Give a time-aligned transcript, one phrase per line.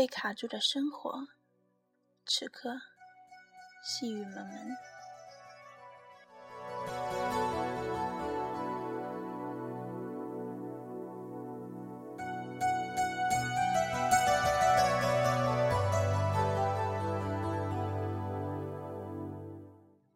[0.00, 1.28] 被卡住的生活，
[2.24, 2.80] 此刻
[3.84, 4.76] 细雨蒙蒙。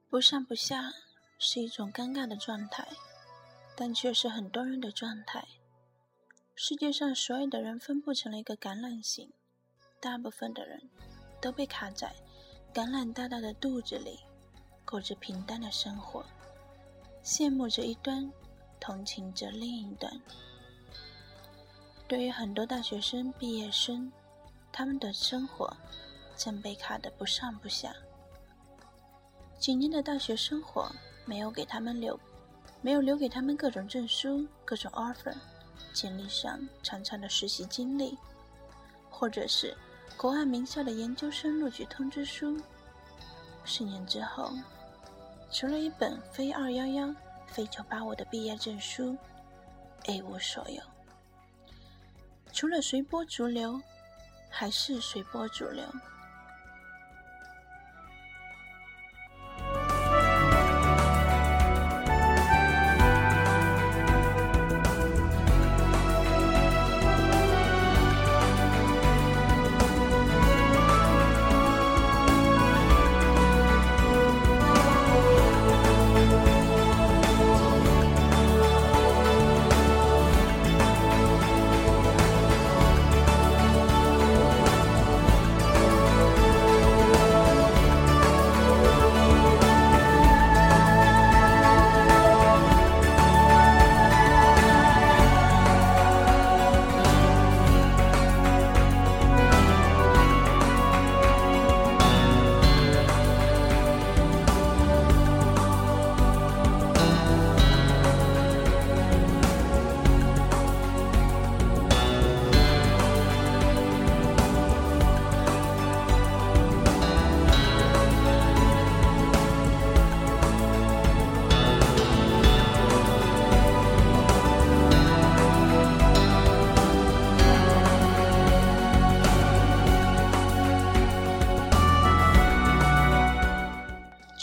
[0.08, 0.94] 不上不下
[1.38, 2.88] 是一种尴尬的状态，
[3.76, 5.46] 但却是很多人的状态。
[6.54, 9.30] 世界上所有的人分布成了一个橄榄形，
[10.04, 10.78] 大部分的人
[11.40, 12.14] 都被卡在
[12.74, 14.20] 橄榄大大的肚子里，
[14.84, 16.22] 过着平淡的生活，
[17.24, 18.30] 羡慕着一端，
[18.78, 20.12] 同情着另一端。
[22.06, 24.12] 对于很多大学生、毕业生，
[24.70, 25.74] 他们的生活
[26.36, 27.90] 正被卡得不上不下。
[29.58, 30.94] 几年的大学生活
[31.24, 32.20] 没有给他们留，
[32.82, 35.34] 没有留给他们各种证书、各种 offer，
[35.94, 38.18] 简历上长长的实习经历，
[39.08, 39.74] 或者是
[40.16, 42.58] 国外名校的研究生录取通知书。
[43.64, 44.52] 四年之后，
[45.50, 47.14] 除了一本非二幺幺、
[47.46, 49.16] 非九八五的毕业证书，
[50.06, 50.82] 一无所有。
[52.52, 53.80] 除了随波逐流，
[54.48, 55.84] 还是随波逐流。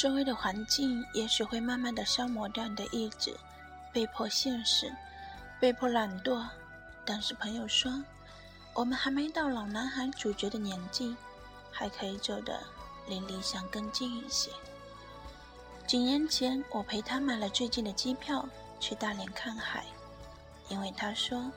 [0.02, 3.38] 周围的环境也许会慢慢的消磨掉你的意志，
[3.94, 4.92] 被迫现实，
[5.60, 6.44] 被迫懒惰。
[7.06, 8.04] 但是朋友说，
[8.74, 11.16] 我们还没到老男孩主角的年纪，
[11.72, 12.60] 还可以走得
[13.08, 14.50] 离理想更近一些。
[15.86, 18.44] 几年前，我陪他买了最近的机票
[18.80, 19.86] 去大连看海，
[20.68, 21.52] 因为他说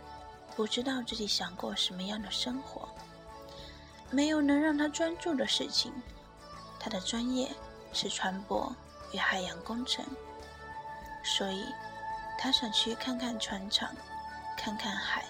[0.54, 2.86] 不知道自己想过什么样的生活，
[4.10, 5.90] 没有能让他专注的事情，
[6.78, 7.50] 他的专业。
[7.94, 8.70] 是船舶
[9.12, 10.04] 与海洋工程，
[11.22, 11.64] 所以
[12.36, 13.88] 他想去看看船厂，
[14.58, 15.24] 看看海，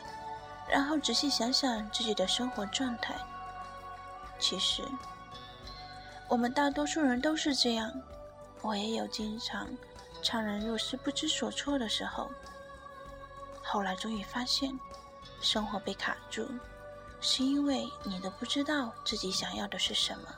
[0.69, 3.15] 然后仔细想想自己的生活状态。
[4.39, 4.83] 其实，
[6.29, 7.93] 我们大多数人都是这样。
[8.63, 9.69] 我也有经常
[10.23, 12.31] 怅然若失、不知所措的时候。
[13.63, 14.73] 后来终于发现，
[15.41, 16.49] 生活被卡住，
[17.21, 20.29] 是因为你都不知道自己想要的是什么。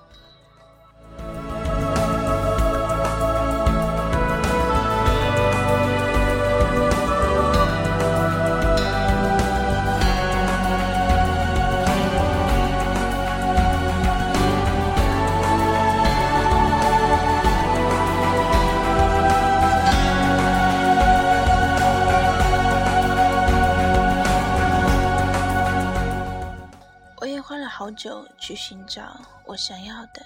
[28.47, 30.25] 去寻找我想要的。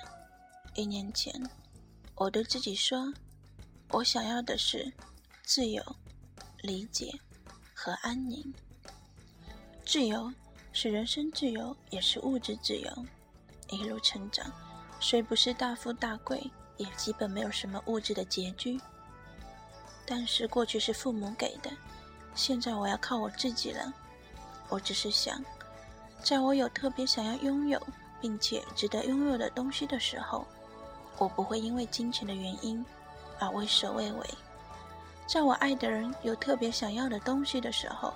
[0.74, 1.32] 一年前，
[2.16, 3.10] 我对自己说
[3.88, 4.92] ：“我想要的是
[5.42, 5.82] 自由、
[6.60, 7.10] 理解
[7.72, 8.52] 和安宁。
[9.86, 10.30] 自由
[10.70, 13.06] 是人身自由，也是物质自由。
[13.70, 14.52] 一路成长，
[15.00, 16.42] 虽不是大富大贵，
[16.76, 18.78] 也基本没有什么物质的拮据。
[20.04, 21.70] 但是过去是父母给的，
[22.34, 23.90] 现在我要靠我自己了。
[24.68, 25.42] 我只是想。”
[26.22, 27.80] 在我有特别想要拥有
[28.20, 30.46] 并且值得拥有的东西的时候，
[31.18, 32.84] 我不会因为金钱的原因
[33.38, 34.24] 而畏首畏尾；
[35.26, 38.12] 在我爱的人有特别想要的东西的时候，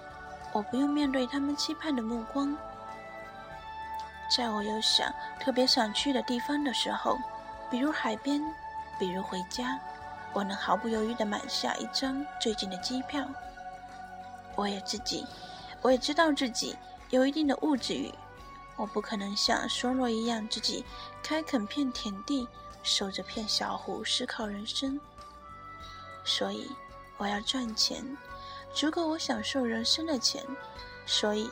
[0.52, 2.54] 我不用面对他们期盼的目光；
[4.34, 7.18] 在我有想特别想去的地方的时候，
[7.70, 8.42] 比如海边，
[8.98, 9.78] 比如回家，
[10.32, 13.24] 我能毫不犹豫地买下一张最近的机票。
[14.56, 15.26] 我也自己，
[15.82, 16.76] 我也知道自己。
[17.10, 18.12] 有一定的物质欲，
[18.76, 20.84] 我不可能像梭罗一样自己
[21.22, 22.48] 开垦片田地，
[22.82, 25.00] 守着片小湖思考人生。
[26.24, 26.70] 所以
[27.16, 28.04] 我要赚钱，
[28.72, 30.44] 足够我享受人生的钱。
[31.06, 31.50] 所以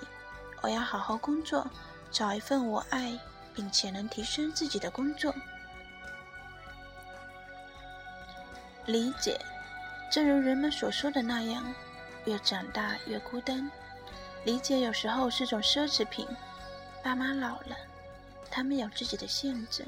[0.62, 1.66] 我要好好工作，
[2.10, 3.18] 找一份我爱
[3.54, 5.34] 并且能提升自己的工作。
[8.86, 9.38] 理解，
[10.10, 11.62] 正如人们所说的那样，
[12.24, 13.70] 越长大越孤单。
[14.44, 16.26] 理解有时候是种奢侈品。
[17.02, 17.76] 爸妈老了，
[18.50, 19.84] 他们有自己的限制，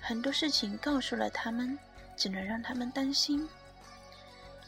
[0.00, 1.78] 很多事情告诉了他们，
[2.16, 3.48] 只能让他们担心。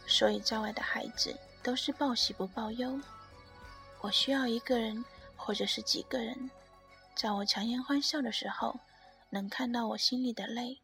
[0.07, 2.99] 所以，在外的孩子都是报喜不报忧。
[4.01, 5.05] 我需要一个人，
[5.37, 6.51] 或者是几个人，
[7.15, 8.81] 在我强颜欢笑的时候，
[9.31, 10.81] 能看到我心里的泪。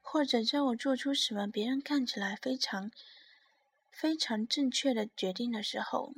[0.00, 2.92] 或者在我做出什么别人看起来非常、
[3.90, 6.12] 非常正确的决定的时候，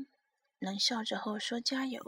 [0.59, 2.03] 能笑着和我说加油。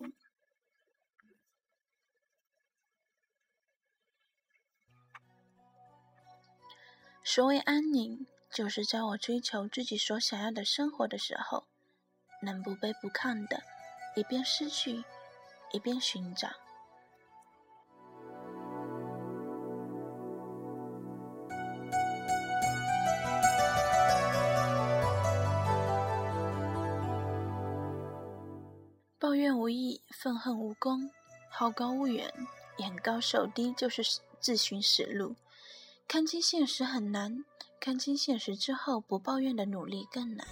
[7.32, 11.62] 所谓安宁，就是在我追求自己所想要的生活的时候，
[12.42, 13.62] 能不卑不亢的，
[14.16, 15.04] 一边失去，
[15.70, 16.48] 一边寻找。
[29.20, 31.08] 抱怨无益，愤恨无功，
[31.48, 32.34] 好高骛远，
[32.78, 34.02] 眼高手低，就是
[34.40, 35.36] 自寻死路。
[36.12, 37.44] 看清现实很难，
[37.78, 40.44] 看清现实之后不抱怨的努力更难。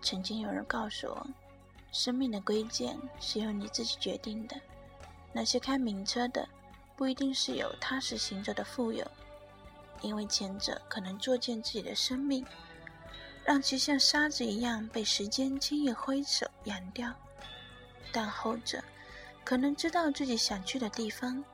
[0.00, 1.26] 曾经有人告诉我，
[1.92, 4.58] 生命的规键是由你自己决定的。
[5.34, 6.48] 那些开名车的，
[6.96, 9.06] 不一定是有踏实行走的富有，
[10.00, 12.42] 因为前者可能作践自己的生命。
[13.44, 17.12] 让其像沙子一样被时间轻易挥手扬掉，
[18.10, 18.82] 但后者
[19.44, 21.44] 可能知道自己想去的地方，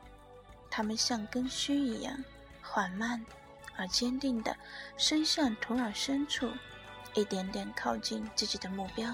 [0.70, 2.16] 他们像根须一样
[2.62, 3.24] 缓慢
[3.76, 4.56] 而坚定地
[4.96, 6.50] 伸向土壤深处，
[7.14, 9.12] 一点点靠近自己的目标。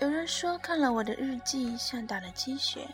[0.00, 2.86] 有人说看了我的日记像打了鸡血，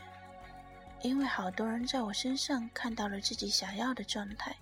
[1.01, 4.55] 因为好多人在我身上看到了自己想要的状态，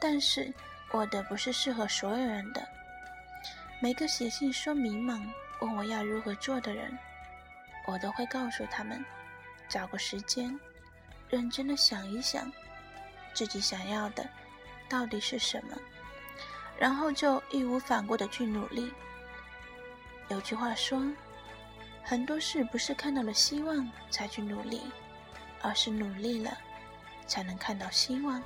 [0.00, 0.52] 但是。
[0.92, 2.64] 我的不是适合所有人的。
[3.80, 5.20] 每个写信说迷茫、
[5.60, 6.96] 问我要如何做的人，
[7.86, 9.04] 我都会告诉他们：
[9.68, 10.58] 找个时间，
[11.28, 12.50] 认真的想一想，
[13.32, 14.28] 自己想要的
[14.88, 15.76] 到底是什么，
[16.78, 18.92] 然后就义无反顾的去努力。
[20.28, 21.02] 有句话说，
[22.02, 24.82] 很多事不是看到了希望才去努力，
[25.60, 26.56] 而是努力了，
[27.26, 28.42] 才能看到希望。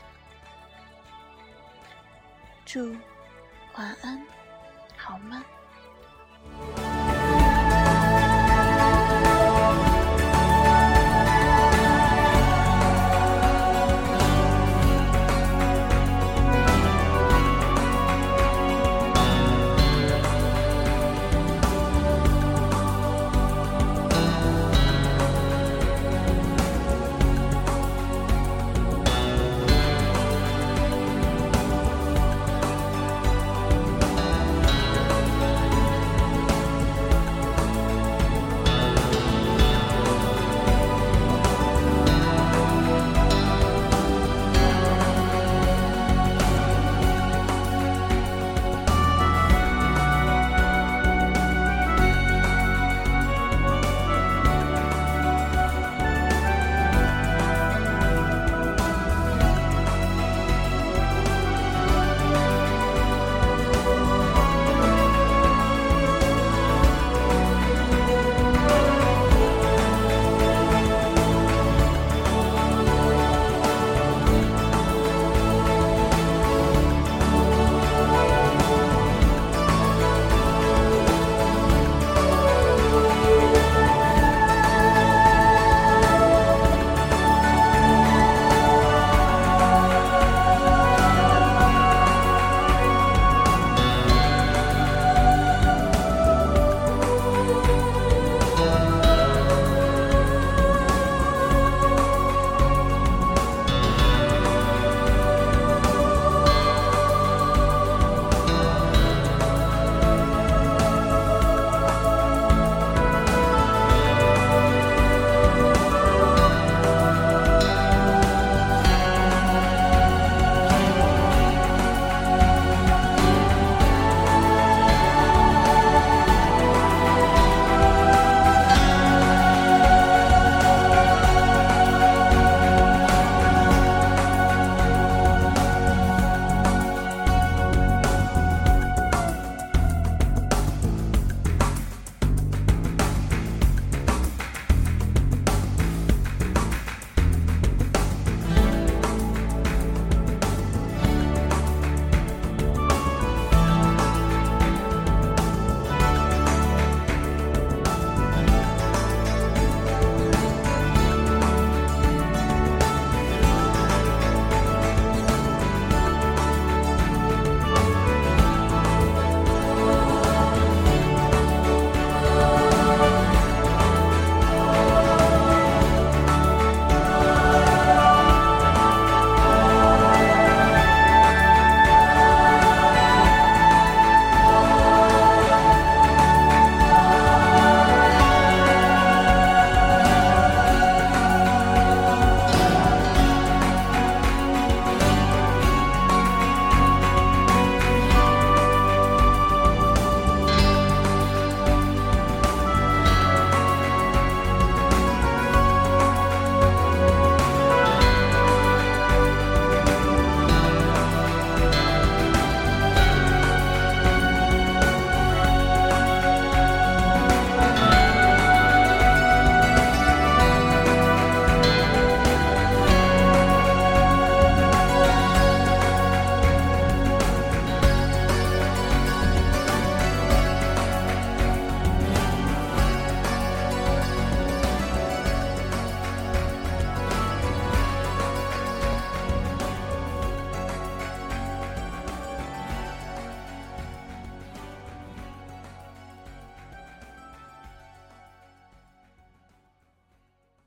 [2.65, 2.95] 祝
[3.75, 4.23] 晚安，
[4.97, 5.45] 好吗？